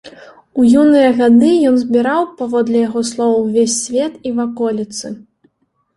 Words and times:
У 0.61 0.63
юныя 0.83 1.09
гады 1.19 1.49
ён 1.71 1.75
збіраў, 1.83 2.23
паводле 2.41 2.77
яго 2.87 2.99
слоў, 3.13 3.31
увесь 3.43 3.79
свет 3.85 4.13
і 4.31 4.37
ваколіцы. 4.41 5.07